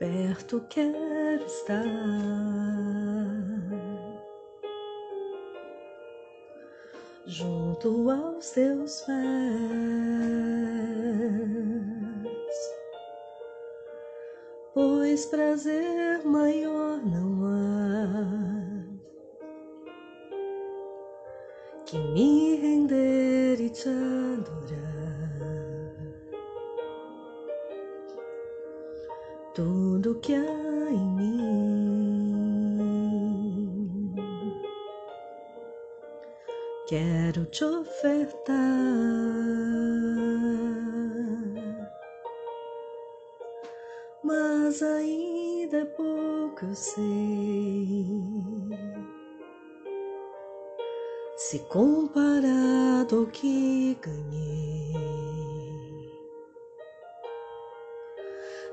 perto 0.00 0.64
quero 0.70 1.44
estar. 1.44 1.84
Junto 7.26 8.10
aos 8.10 8.50
teus 8.50 9.02
pés, 9.02 9.20
pois 14.72 15.26
prazer 15.26 16.24
maior 16.24 17.04
não 17.04 17.44
há 17.44 18.40
que 21.84 21.98
me 21.98 22.56
render 22.56 23.60
e 23.60 23.68
te 23.68 23.88
adorar. 23.88 24.59
Tudo 29.54 30.18
que 30.20 30.34
há 30.34 30.90
em 30.90 31.06
mim. 31.16 31.30
Quero 36.86 37.44
te 37.46 37.64
ofertar, 37.64 38.54
mas 44.24 44.82
ainda 44.82 45.78
é 45.78 45.84
pouco 45.84 46.64
eu 46.64 46.74
sei. 46.74 48.20
Se 51.36 51.58
comparado 51.60 53.20
ao 53.20 53.26
que 53.26 53.96
ganhei. 54.02 55.59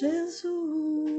Jesus. 0.00 1.17